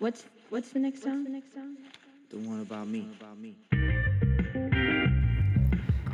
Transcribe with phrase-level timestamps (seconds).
[0.00, 1.26] What's what's the next song?
[2.30, 3.06] The one about me.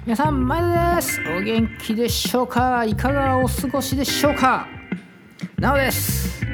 [0.05, 1.21] 皆さん前田です。
[1.39, 2.85] お元気でしょうか？
[2.85, 4.67] いかがお過ごしでしょうか？
[5.61, 6.45] なおです。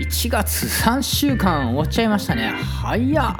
[0.00, 2.50] 1月3週間終わっちゃいましたね。
[2.82, 3.36] 早っ。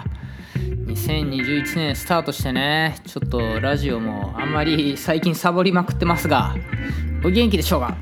[0.87, 3.01] 2021年スタートしてね。
[3.05, 6.55] ちょっとラジオもあんまり最近サボりまくってますが
[7.25, 7.97] お元気でしょうか？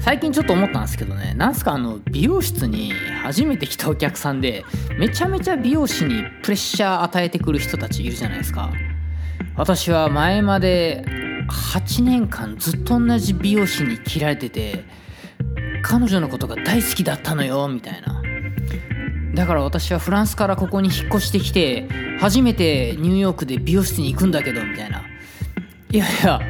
[0.00, 2.92] 最近ちょっと思ったんですけどねなんすかあの美容室に
[3.22, 4.64] 初めて来たお客さんで
[4.98, 8.72] めちゃめちゃ美容師にプレッシャー与えてくる人たちいるじゃないですか。
[9.56, 11.04] 私は前まで
[11.48, 14.84] 8年間ずっと同じ美容師に切られてて
[15.82, 18.22] 彼女のことが大好きだったのよみたいな。
[19.34, 21.88] だから私はフランスからここに引っ越してきて
[22.20, 25.02] 初めてニューヨークで美容室に行くんだけどみたいな。
[25.90, 26.40] いやいや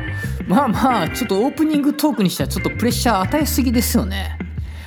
[0.48, 4.38] まあまあちょっとオープニングトークにしてはちょっとプレッシャー与えすぎですよね。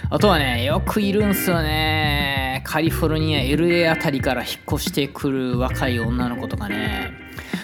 [0.09, 2.63] あとはねよくいるんすよね。
[2.65, 7.13] カリフォルニア LA あたりから引っ越してくる若い女の子とかね。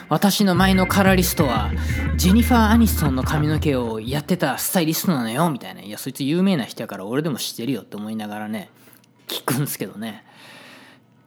[0.10, 1.72] 私の前のカラリストは
[2.16, 5.82] ジェニファー・アニストンの髪の毛をやってたスタイリストなのよみたいな。
[5.82, 8.70] いやそいつ有名な人やから俺でも知ってるよって思いながらね
[9.28, 10.24] 聞くんすけどね。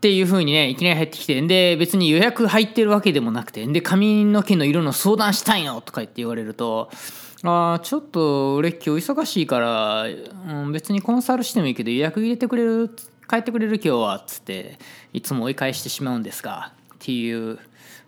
[0.00, 6.88] っていう風にねいきなり入ってきてんで別に予約入ってるわけでもなくてんで髪の毛の色の相談したいのとか言って言われると
[7.42, 12.88] あーちょっと俺今日忙しいから、うん、別にコンサルしてもいいけど予約入れてくれる
[13.28, 14.78] 帰ってくれる今日はっつって
[15.12, 17.58] いつも追い返してしまうんですがっていう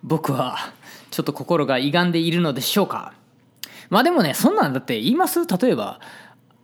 [0.03, 0.57] 僕は
[1.11, 3.13] ちょっと心が歪んでいるのでしょうか。
[3.91, 5.47] まあでもねそんなんだって言います？
[5.47, 6.01] 例えば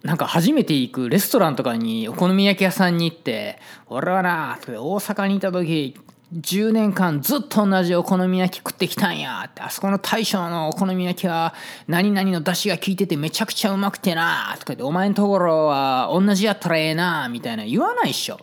[0.02, 5.96] なんか初めて行くレストランとかにお好み焼き屋さんに行って「俺はな」大阪にいた時
[6.34, 9.44] 10年間ずっと同じお好み焼き食ってきたんや。
[9.46, 11.54] ってあそこの大将のお好み焼きは
[11.86, 14.54] 何々の出汁が効いててめちゃくちゃうまくてな。
[14.58, 17.28] とか言ってお前のところは同じやったらええな。
[17.30, 18.38] みたいな言わないっしょ。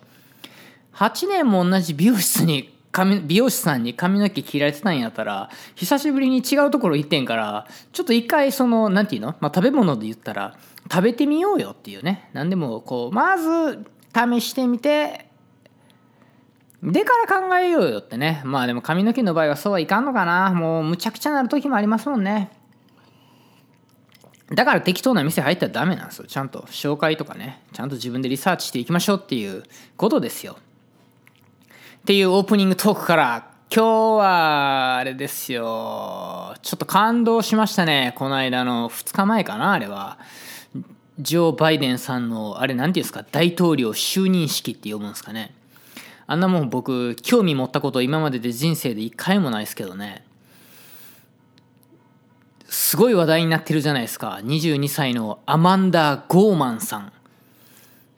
[0.96, 10.58] 8年も同じ美容室に髪美容師さんに髪の毛切られてたんやったら久しぶりに違うところ行ってんからちょっと一回その何て言うの、まあ、食べ物で言ったら
[10.90, 12.30] 食べてみようよっていうね。
[12.32, 15.28] 何でもこうまず試してみて
[16.84, 18.42] でから考えようよってね。
[18.46, 20.54] まあでも髪の毛の場合はそうはいかんのかな。
[20.54, 22.50] もうむちゃくちゃなる時もありますもんね。
[24.54, 26.28] だから適当な店入ったらダメなんですよ。
[26.28, 27.62] ちゃんと紹介とかね。
[27.74, 29.64] ちゃんと自分でリサーチしていきましょうっていう
[29.98, 30.58] ことですよ。
[32.06, 36.54] っていうオープニングトークから今日はあれですよ。
[36.62, 38.14] ちょっと感動しましたね。
[38.16, 40.20] この間の2日前かなあれは。
[41.18, 45.56] ジョー・バイデンさんのあれ何て言うんですか大統領就任式って呼ぶんですかね。
[46.28, 50.24] あんなもん僕興味持ったこと今までで人生で一回もないですけどね。
[52.68, 54.40] すごい話題になってるじゃないですか。
[54.44, 57.12] 22歳のアマンダ・ゴーマンさん。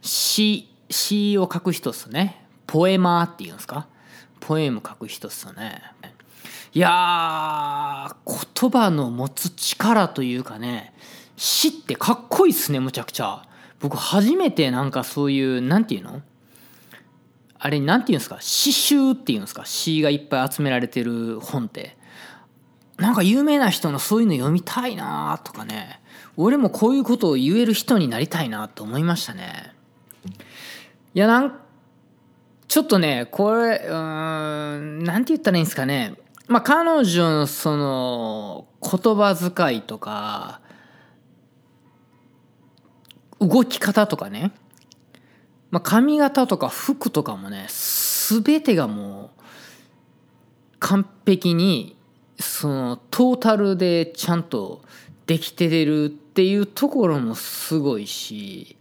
[0.01, 2.46] 詩詩を書く人っすね。
[2.67, 3.87] ポエマーっていうんですか？
[4.39, 5.81] ポエム書く人っすよね。
[6.73, 10.93] いやー言葉の持つ力というかね
[11.37, 13.41] 詩ってかっこいいっすねむちゃくちゃ。
[13.79, 16.21] 僕初めてなんかそういうなんていうの？
[17.59, 18.37] あれなんていうんですか？
[18.41, 19.65] 詩集っていうんですか？
[19.65, 21.97] 詩がいっぱい集められてる本って。
[22.97, 26.01] なんか有名な人のそういうの読みたいなとかね。
[26.35, 29.73] 俺もこういうことを言える人になりたいなと思いましたね。
[31.13, 31.59] いやなん
[32.67, 36.15] ちょっとねこれうんなんて言ったらいいんですかね。
[36.47, 40.61] まあ彼女のその言葉遣いとか
[43.39, 44.51] 動き方とかね、
[45.71, 49.43] まあ、髪型とか服とかもね全てがもう
[50.79, 51.97] 完璧に
[52.39, 54.83] そのトータルでちゃんと
[55.25, 58.77] できてるっていうところもすごいし。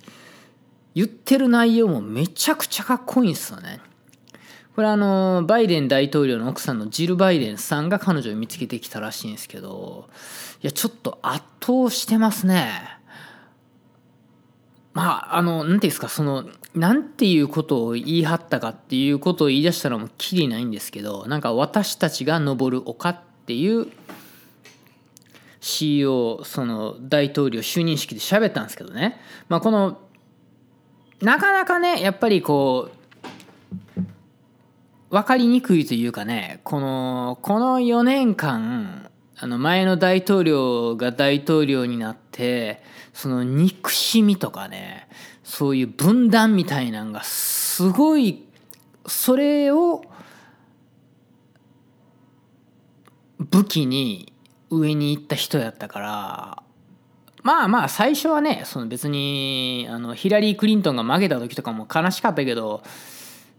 [0.96, 3.80] 言ってる内容もめちゃくちゃかっこいいんですよね。
[4.74, 10.08] これあのバイデン大統領の奥さんのジル・バイデンさんが彼女を見つけてきたらしいんですけど
[10.62, 12.70] いやちょっと圧倒してますね。
[14.94, 23.88] まああの何ていうんですかそのなんていうことを言い張ったかっていうことを言い出したらもうきりないんですけどなんか私たちが登る丘っていう
[25.60, 30.00] CEO その大統領就任式で喋ったんですけどね、まあ、この
[31.20, 32.90] なかなかねやっぱりこ
[33.96, 34.04] う
[35.10, 42.82] 分かりにくいというかねこのこの4年間あの前の大統領が大統領になって
[43.12, 45.08] その憎しみとかね
[45.44, 48.44] そういう分断みたいなんがすごい
[49.06, 50.02] それを
[53.38, 54.32] 武器に
[54.70, 56.62] 上に行った人やったから
[57.46, 62.82] まあまあ最初はねその別にあのヒラリー・クリントンが負けた時とかも悲しかったけど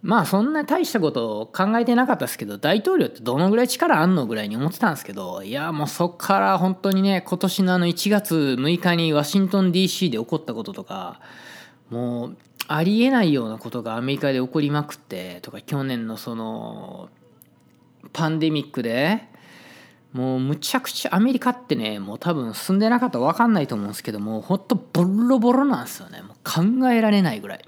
[0.01, 11.21] まあそんな大したことを考えてなかったですけど大統領ってどのぐらい力あんのぐらいに思ってたんですけどいやもうそっから本当にね今年のあの1月6日にワシントン DC で起こったこととか
[11.89, 12.37] もう
[12.67, 17.07] ありえないようなことがアメリカで起こりまくってとか去年のその
[18.11, 19.29] パンデミックで
[20.17, 26.23] もうむちゃくちゃアメリカってねもう多分住んでなかったら分かんないと思うんですけどもほんとボロボロなんですよね。
[26.23, 27.65] もう考えられないぐらい。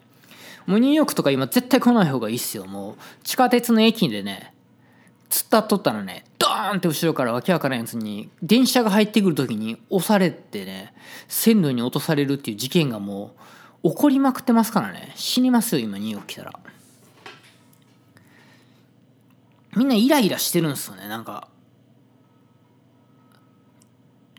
[0.66, 2.66] もうニューヨークとか今絶対来ない方がいいっすよ。
[2.66, 4.52] もう地下鉄の駅でね
[5.30, 10.96] 突っ立っとったらねドーンって後ろからわけわからんやつに電車が入ってくる時に押されてね
[11.28, 13.36] 線路に落とされるっていう事件がも
[13.84, 15.14] う起こりまくってますからね。
[15.16, 16.60] 死にますよ今ニューヨーク来たら。
[19.78, 21.08] みんなイライラしてるんですよね。
[21.08, 21.48] なんか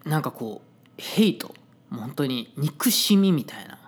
[0.05, 1.55] なんかこうヘイト。
[1.91, 3.79] 本当に憎しみみたいな。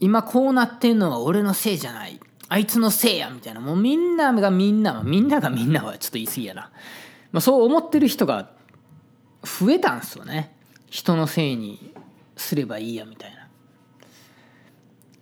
[0.00, 2.18] 今こうなってんのは俺のせいじゃない。
[2.48, 3.60] あいつのせいやみたいな。
[3.60, 6.70] もうみんながみんなみんながみんなはちょっと言い過ぎやな、
[7.30, 8.50] まあ、そう思ってる人が
[9.42, 10.54] 増えたんすよね。
[10.90, 11.94] 人のせいに
[12.36, 13.48] すればいいやみたいな。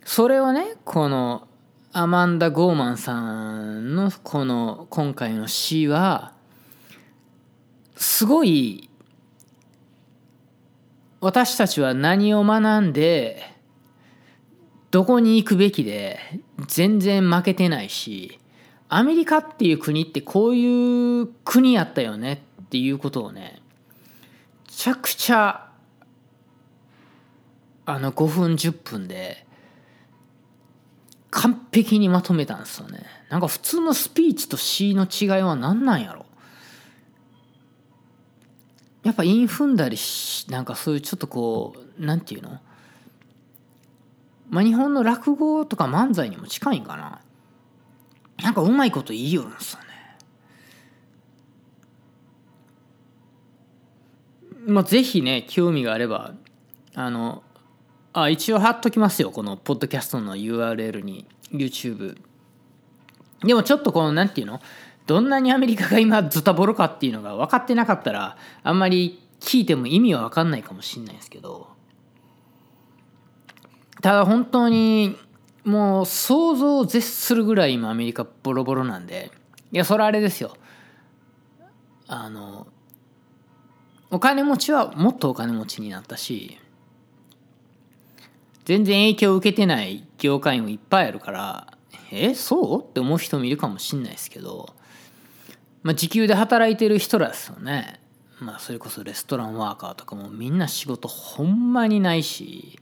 [0.03, 1.47] それをねこの
[1.93, 6.33] アマンダ・ゴーマンさんのこの今回の詩は
[7.95, 8.89] すごい
[11.21, 13.43] 私たちは何を学んで
[14.89, 16.19] どこに行くべきで
[16.67, 18.39] 全然負けてないし
[18.89, 23.61] アメリカっていう国ってこういう国やったよねっていうことをね
[24.67, 25.69] めちゃくちゃ
[27.85, 29.45] あの5分10分で
[31.29, 33.05] 完璧にまとめたんですよね。
[33.29, 36.25] なんか普通のスピーチと詩の違いは何なんやろ？
[39.03, 42.59] やっぱ韻踏んだりしなんかそういうちょっとこうなんていうの？
[44.49, 47.21] まあ、日本の落語とか漫才にも近いんかな。
[48.43, 49.85] なんかうまいこと言いよるんですよね。
[54.67, 56.33] まあぜひね興味があれば
[56.93, 57.43] あの
[58.13, 62.17] あ一応貼っときますよこのポッドキャストの URL に YouTube
[63.43, 64.61] でもちょっとこの何て言うの？
[65.07, 71.69] どんなにアメリカが今ズタボロかっていうのが分かってなかったらあんまり聞いても意味は分かんないかもしんないですけど。
[74.01, 75.15] ただ本当に
[75.63, 79.31] もう想像を絶するぐらい今アメリカボロボロなんで
[79.71, 80.55] いやそれあれですよ。
[82.07, 82.65] あの
[84.09, 86.57] お金持ちはもっとお金持ちになったし
[88.65, 91.77] 全然影響を受けてない業界もいっぱいあるから
[92.11, 92.83] えそう？
[92.83, 94.73] って思う人もいるかもしんないですけど、
[95.83, 97.99] まあ、時給で働いてる人らですよね。
[98.39, 102.79] まあそれこそレストランワーカーとかもみんな仕事ほんまにないし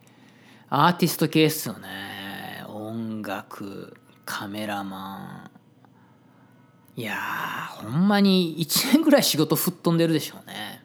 [0.69, 2.63] アーティスト系っすよね。
[2.69, 5.51] 音楽カメラマ
[6.95, 7.01] ン。
[7.01, 7.17] いや
[7.71, 10.81] ほんまに1年ぐらい仕事吹っ飛んでるでしょうね。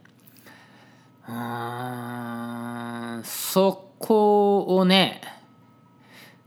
[1.29, 5.21] うんそこをね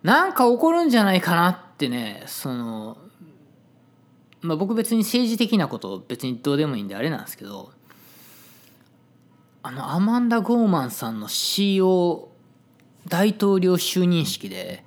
[0.03, 2.97] なんか起こるんじゃないかなってねその
[4.47, 7.71] まあ僕別に政治的なこと別にどうでもいいんであれなんですけど
[9.61, 12.31] あのアマンダ・ゴーマンさんの詩を
[13.07, 14.83] 大統領就任式で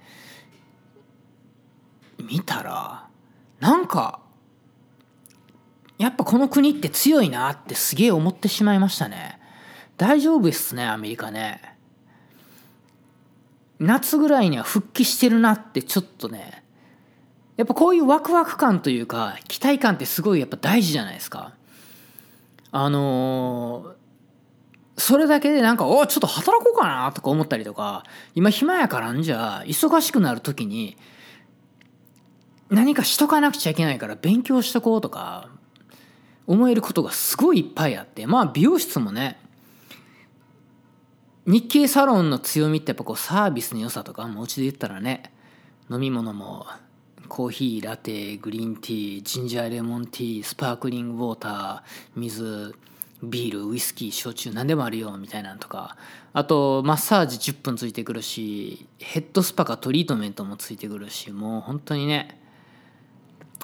[2.18, 3.06] 見たら
[3.60, 4.20] なんか
[5.98, 9.38] やっぱこの国って強いなってすげえ思ってしまいましたね。
[9.98, 11.76] 大丈夫っすねアメリカね。
[13.78, 16.64] 夏ぐらいには復帰してるなってちょっとね
[17.60, 21.52] やっぱこういうワクワク感というか期待感ってすごいやっぱ大事じゃないですか。
[22.72, 23.94] あの
[24.96, 30.96] それだけでなんか、おちょっと働こうかなとか思ったりとか、今暇やからんじゃ、忙しくなる時に、
[32.68, 35.48] 何かしとかなくちゃいけないから勉強しとこうとか、
[36.46, 39.40] 思えることがすごいいっぱいあって、まあ美容室もね、
[41.46, 45.32] 日系サロンの強みってやっぱこうサービスの良さとか、もううちで言ったらね、
[45.90, 46.66] 飲み物も
[47.30, 51.82] コーヒー、ラテ、グリーンティー、ジンジャーレモンティー、スパークリングウォーター、
[52.16, 52.74] 水、
[53.22, 55.96] ビールウイスキー焼酎何でもあるよみたいなんとか。
[56.32, 62.40] あとマッサージ10分ついてくるしヘッドスパかトリートメントもついてくるしもう本当にね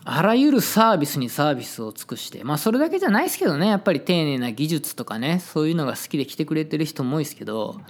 [0.05, 7.81] あらゆるサービスにサービスを尽くしてまあそれだけじゃないですけどねやっぱり丁寧な技術とかねそういうのが好きで来てくれてる人も多いですけど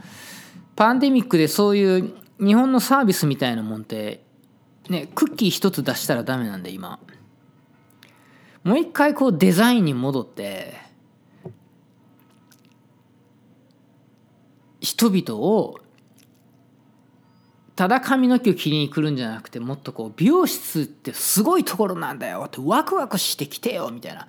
[0.77, 4.26] パンデミックでそういう日本のサービスみたいなもんって
[4.89, 6.99] ねクッキー一つ出したらダメなんで今。
[8.65, 10.75] もう一回こうデザインに戻って
[14.81, 15.79] 人々を
[17.77, 24.27] ただ髪の毛を切りに来るんじゃなくてもっとこう美容室ってすごいところなんだよってワクワクしてきてよみたいな。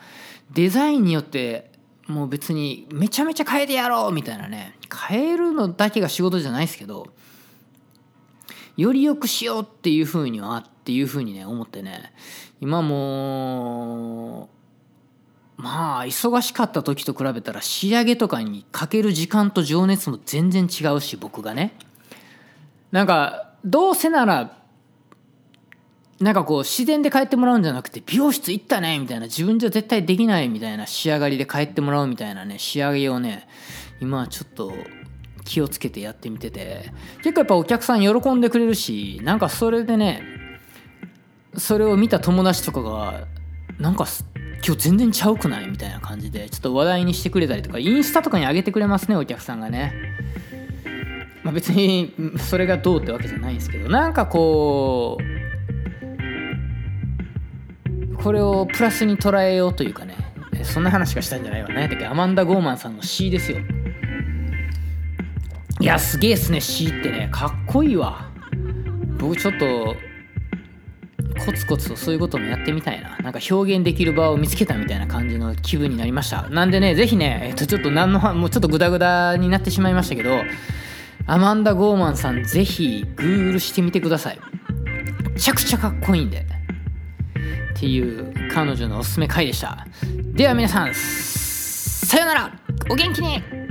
[0.52, 1.72] デザインによって
[2.08, 4.78] もう別にめちゃめちゃ変えてやろうみたいなね。
[5.10, 7.08] 変えるのだけが仕事じゃないですけど
[8.78, 12.14] より良くしようっていうふうにはっていうふうにね思ってね。
[12.62, 14.50] 今も
[15.58, 21.74] まあ忙しかった時と比べたら仕上げとかにかける時間と情熱も全然違うし僕がね。
[22.92, 24.58] なんかどうせなら
[26.20, 33.48] なんかこう自然で帰ってもらうんじゃなくて美容室行ったねみたいな自分じゃ絶対できないみたいな仕上がりで帰ってもらうみたいなね仕上げをね
[34.00, 34.74] 今はちょっと
[35.48, 36.92] 気をつけてやってみてて。
[37.24, 40.22] 結構やっぱお客さん喜んでくれるしなんかそれでね
[41.56, 43.26] それを見た友達とかが
[43.80, 44.06] なんか
[44.66, 49.94] 今日全然ちゃうくないみたいな感じでちょっと話題にしてくれたりとかインスタとかに上げてくれますねお客さんがね。
[51.44, 55.18] まあ、別にそれがどうってわけじゃないんですけどなんかこ
[58.12, 60.16] うこれをプラスに捉えようというかね。
[60.64, 61.88] そんな話がしたんじゃないわね。
[61.88, 63.60] だけアマンダ・ゴーマンさんの詩ですよ。
[65.80, 67.30] いやすげえっすね詩ってね。
[67.32, 68.32] かっこいいわ。
[69.18, 69.96] 僕ちょっと
[71.46, 73.18] コツコツとそういうこともやってみたいな。
[73.20, 76.50] なんか表現できる場を見つけたみたいな感じの気分になりました。
[76.50, 80.42] なんでねぜひねえっとちょっと何のもうちょっとグダグダになってしまいましたけど
[81.28, 84.40] アマンダ・ゴーマンさんぜひグーグルしてみてください。
[85.34, 86.40] めちゃくちゃかっこいいんで。
[87.76, 89.86] っていう彼女のおすすめ回でした。
[90.34, 92.52] では皆さんさよなら。
[92.90, 93.67] お元気に。